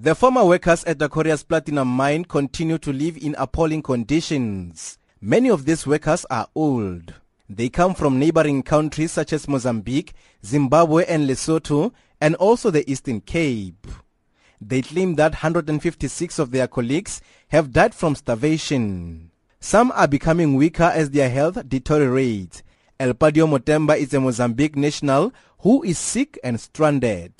[0.00, 4.98] The former workers at the Aquarius Platinum mine continue to live in appalling conditions.
[5.20, 7.12] Many of these workers are old.
[7.46, 11.92] They come from neighboring countries such as Mozambique, Zimbabwe and Lesotho,
[12.22, 13.86] and also the Eastern Cape.
[14.62, 19.30] They claim that 156 of their colleagues have died from starvation.
[19.60, 22.62] Some are becoming weaker as their health deteriorates.
[22.98, 27.34] Elpadio Motemba is a Mozambique national who is sick and stranded.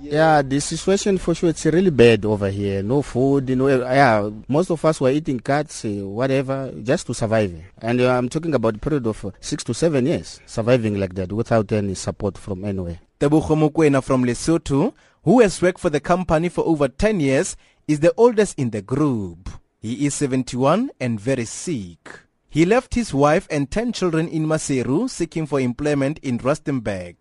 [0.00, 2.82] Yeah, the situation for sure it's really bad over here.
[2.82, 3.68] No food, you know.
[3.68, 7.54] Yeah, most of us were eating cats, uh, whatever, just to survive.
[7.80, 11.32] And uh, I'm talking about a period of six to seven years, surviving like that
[11.32, 13.00] without any support from anywhere.
[13.18, 14.92] Tebucho Mokoena from Lesotho,
[15.24, 17.56] who has worked for the company for over 10 years,
[17.88, 19.48] is the oldest in the group.
[19.80, 22.20] He is 71 and very sick.
[22.48, 27.16] He left his wife and 10 children in Maseru seeking for employment in Rustenburg.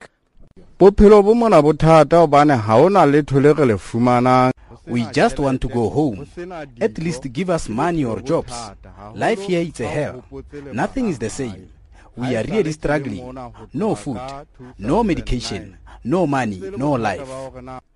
[0.79, 2.25] Bophelo bo mona bothata
[3.05, 4.51] le re le fumanang
[4.87, 6.27] We just want to go home.
[6.79, 8.53] At least give us money or jobs.
[9.15, 10.23] Life here is a hell.
[10.73, 11.69] Nothing is the same.
[12.15, 13.35] We are really struggling.
[13.73, 14.21] No food,
[14.77, 17.27] no medication, no money, no life.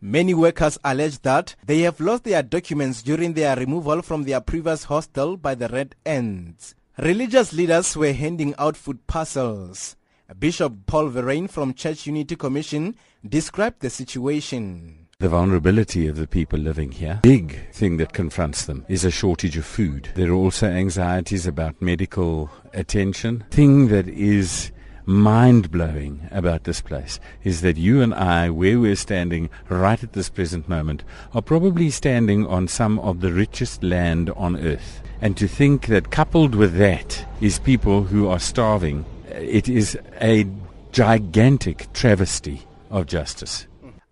[0.02, 4.86] Many workers allege that they have lost their documents during their removal from their previous
[4.86, 6.74] hostel by the Red Ants.
[6.98, 9.96] Religious leaders were handing out food parcels.
[10.38, 12.96] Bishop Paul Verryn from Church Unity Commission
[13.28, 15.08] described the situation.
[15.18, 17.20] The vulnerability of the people living here.
[17.24, 20.10] Big thing that confronts them is a shortage of food.
[20.14, 23.44] There are also anxieties about medical attention.
[23.50, 24.72] Thing that is
[25.06, 30.14] mind blowing about this place is that you and I, where we're standing right at
[30.14, 35.02] this present moment, are probably standing on some of the richest land on earth.
[35.22, 39.04] And to think that coupled with that is people who are starving,
[39.40, 40.46] it is a
[40.92, 43.68] gigantic travesty of justice.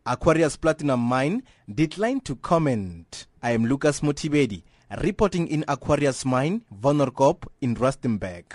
[0.05, 3.27] Aquarius Platinum Mine declined to comment.
[3.43, 4.63] I am Lucas Motibedi,
[5.01, 8.45] reporting in Aquarius Mine, Wonderkop in Rustenburg.